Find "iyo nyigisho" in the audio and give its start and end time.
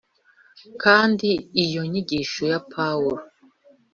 1.63-2.43